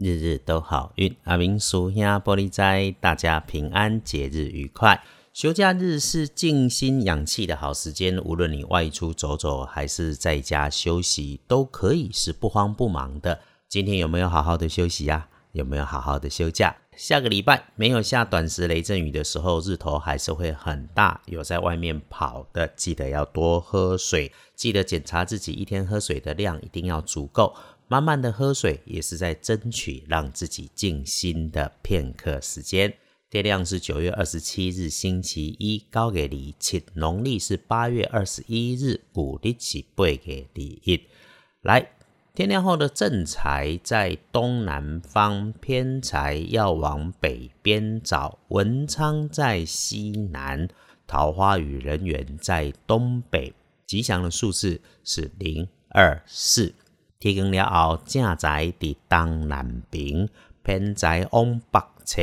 [0.00, 1.14] 日日都好运。
[1.24, 5.04] 阿明叔兄玻璃斋，大家平安，节日愉快。
[5.34, 13.40] 休假日是静心养气的好时间，无论你外出走走，还是在家休息，都可以是不慌不忙的。
[13.68, 15.28] 今天有没有好好的休息呀？
[15.52, 16.74] 有没有好好的休假？
[16.96, 21.20] 下个礼拜没有下短时雷阵雨的时候，日头还是会很大。
[21.26, 27.54] 有在外面跑的，记得要多喝水，记得检查自己一天喝水的量，一定要足够。
[27.90, 32.94] 慢慢的喝水，也是在争取让自己静心的片刻时间。
[33.28, 41.02] 天亮是九月二十七日星期一，高给离七，农历是八月二十一日，古历是八月第一。
[41.62, 41.90] 来。
[42.32, 48.38] 天亮后的正财在东南方，偏财要往北边找。
[48.48, 50.68] 文昌在西南，
[51.08, 53.52] 桃花与人缘在东北。
[53.84, 56.72] 吉祥的数字是零二四。
[57.20, 60.26] 天光了后，正财在东南边，
[60.62, 62.22] 偏财往北侧。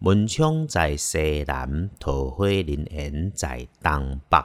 [0.00, 4.36] 文昌在西南，桃花林园在东北。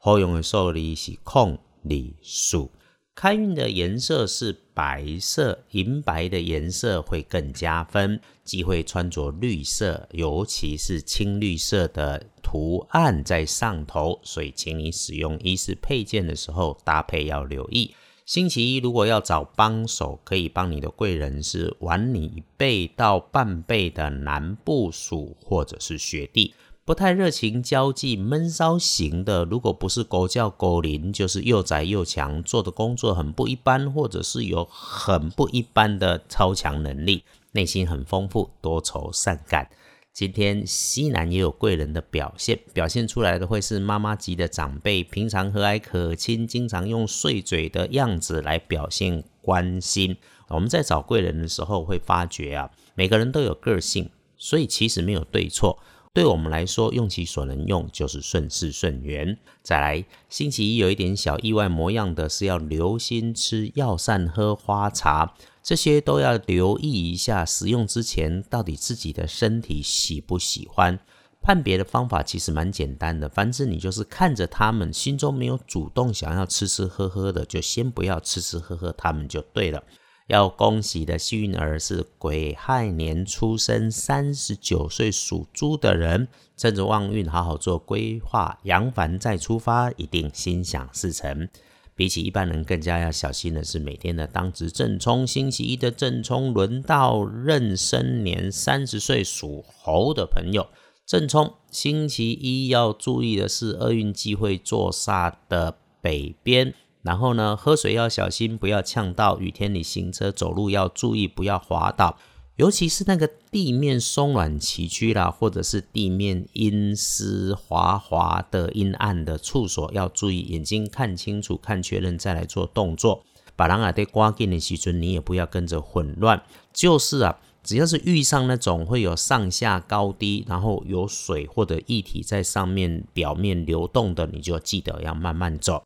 [0.00, 2.72] 好用的数字是空二数。
[3.14, 8.20] 开运的颜色是白色，银白的颜色会更加分。
[8.42, 17.94] 忌讳穿着绿色，尤其是青绿色的图案在上头，所以请你使用衣饰配件的时候搭配要留意。
[18.24, 26.54] 星期一如果要找帮手，可以帮你的贵人是晚你一倍到半倍的男部属或者是学弟。
[26.86, 39.68] 不太热情交际、闷骚型的，如果不是狗叫狗灵，就是又宅又强，做的工作很不一般，或者是有很不一般的超强能力，内心很丰富、多愁善感。
[40.14, 50.16] 今天西南也有贵人的表现，表现出来的会是妈妈级的长辈，平常和蔼可亲，经常用碎嘴的样子来表现关心。
[50.50, 55.80] 我们在找贵人的时候会发觉啊，每个人都有个性，所以其实没有对错。
[56.12, 59.36] 对我们来说，用其所能用就是顺势顺缘。
[59.62, 67.42] 再来，星期一有一点小意外模样的是要留心吃药膳、喝花茶，这些都要留意一下。
[67.44, 70.98] 使用之前，到底自己的身体喜不喜欢？
[71.40, 79.82] 判别的方法其实蛮简单的，反正你就是看着他们，心中没有主动想要吃吃喝喝的，就先不要吃吃喝喝他们就对了。
[80.26, 91.48] 要恭喜的幸运儿是癸亥年出生，三十九岁属猪的人，趁着旺运好好做规划，扬帆再出发，一定心想事成。
[91.96, 100.66] 比起一般人更加要小心的是每天的当值正冲，星期一的正冲轮到壬申年三十岁属猴的朋友，
[101.06, 106.74] 正冲星期一要注意的是厄运机会坐煞的北边。
[107.02, 109.38] 然后呢，喝水要小心，不要呛到。
[109.38, 112.16] 雨天你行车走路要注意，不要滑倒。
[112.56, 123.24] 尤其是那个地面松软崎岖啦，或者是地面阴湿滑滑的阴暗的处所，要注意眼睛看清楚，看确认再来做动作。
[123.56, 126.42] 把人耳对刮进的时阵，你也不要跟着混乱。
[126.72, 135.82] 就是啊，只要是遇上那种会有上下高低，然后有水或者液体在上面表面流动的，你就记得要慢慢走。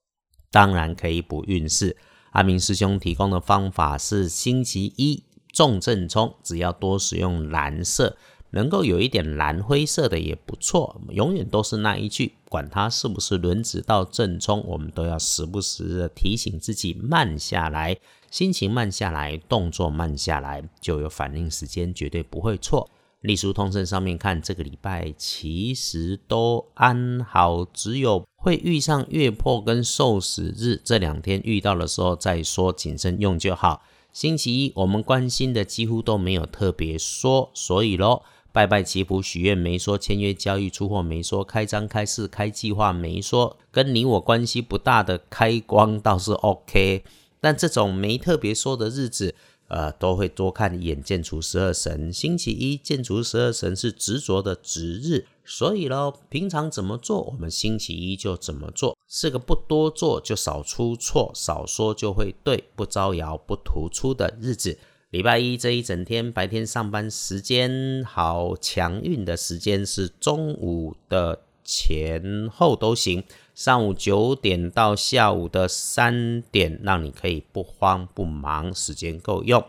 [0.51, 1.97] 当然可以补运势。
[2.33, 5.23] 阿明师兄提供的方法是：星期一
[5.59, 8.17] 重正冲，只要多使用蓝色，
[8.51, 11.01] 能够有一点蓝灰色的也不错。
[11.09, 17.97] 永远都是那一句，管它是不是轮子到正冲，我们都要时不时的提醒自己慢下来，
[18.31, 22.89] 心情慢下来，动作慢下来，就有反应时间，绝对不会错。
[23.23, 33.83] 隶书通胜上面看，这个礼拜其实都安好，只有会遇上月破跟受死日这两天遇到的时候再说，谨慎用就好。
[34.19, 47.05] 星期一我们关心的几乎都没有特别说，所以咯，拜拜祈福许愿没说，签约交易出货没说，开张开市开计划没说，跟你我关系不大的开光倒是 OK，
[47.41, 49.37] 但这种没特别说的日子。
[49.69, 52.11] 呃，都会多看一眼建除十二神。
[52.11, 64.79] 星期一建除十二神是执着的值日，所以咯，平常怎么做，我们星期一就怎么做，是个不多做就少出错，少说就会对，不招摇不突出的日子。
[65.09, 73.25] 礼拜一这一整天白天上班时间好强运的时间是中午的前后都行。
[73.55, 79.65] 上午九点到下午的三点，让你可以不慌不忙，时间够用。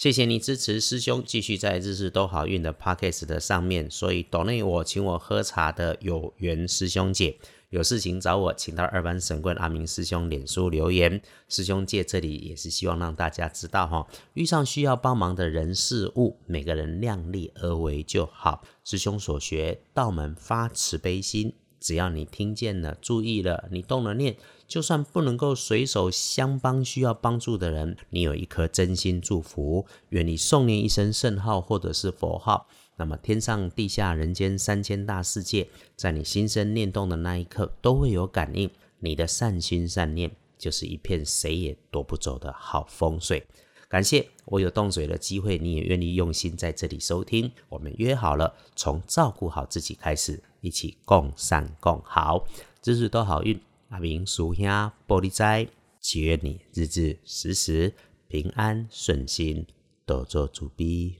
[0.00, 7.36] 谢谢你支持师兄继续在日日都好运的 Podcast 的上面，所以岛内我请我喝茶的有缘师兄姐，
[7.68, 11.20] 有事情找我，请到二班神棍阿明师兄脸书留言。
[11.50, 18.62] 师兄借这里也是希望让大家知道哈，遇上需要帮忙的人事物，每个人量力而为就好。
[18.82, 21.52] 师兄所学，道门发慈悲心。
[21.80, 24.36] 只要你听见了、注意了，你动了念，
[24.68, 38.70] 就算不能够随手相帮需要帮助的人，你有一颗真心祝福，愿你诵念一声圣号或者是佛号，那么天上地下人间三千大世界，在你心生念动的那一刻，都会有感应。
[38.98, 43.46] 你的善心善念，就是一片谁也夺不走的好风水。
[43.90, 47.50] 感谢我有动嘴的机会，你也愿意用心在这里收听。
[47.68, 52.46] 我们约好了，从照顾好自己开始，一起共善共好，
[52.84, 53.60] 日日都好运。
[53.88, 54.64] 阿明叔兄
[55.08, 55.66] 玻璃斋，
[56.00, 57.92] 祈愿你日日时时
[58.28, 59.66] 平安顺心，
[60.06, 61.16] 多做主逼。